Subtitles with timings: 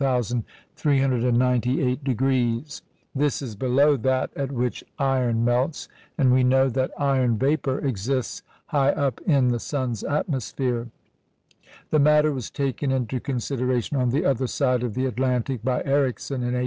[0.01, 0.33] This is
[3.55, 9.21] below that at which iron melts, and we know that iron vapour exists high up
[9.27, 10.87] in the sun's atmosphere.
[11.91, 16.37] The matter was taken into consideration on the other side of the Atlantic by Ericsson
[16.41, 16.59] in 1871.